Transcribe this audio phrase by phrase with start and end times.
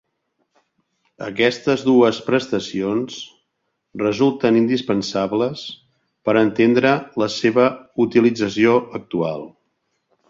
[1.25, 3.19] Aquestes dues prestacions
[4.03, 5.61] resulten indispensables
[6.29, 7.67] per entendre la seva
[8.07, 9.47] utilització actual.